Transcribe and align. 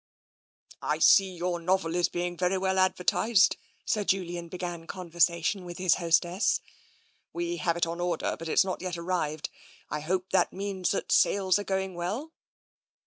I 0.81 0.97
see 0.97 1.33
that 1.33 1.37
your 1.37 1.59
novel 1.59 1.93
is 1.95 2.09
being 2.09 2.35
very 2.35 2.57
well 2.57 2.79
advertised," 2.79 3.55
Sir 3.85 4.03
Julian 4.03 4.47
began 4.49 4.87
conversation 4.87 5.63
with 5.63 5.77
his 5.77 5.93
hostess." 5.93 6.59
We 7.35 7.57
have 7.57 7.77
it 7.77 7.85
on 7.85 7.99
order, 8.01 8.35
but 8.35 8.47
it 8.47 8.51
has 8.53 8.65
not 8.65 8.81
yet 8.81 8.97
arrived. 8.97 9.51
I 9.91 9.99
hope 9.99 10.31
that 10.31 10.53
means 10.53 10.89
that 10.89 11.09
the 11.09 11.13
sales 11.13 11.59
are 11.59 11.63
going 11.63 11.93
well." 11.93 12.31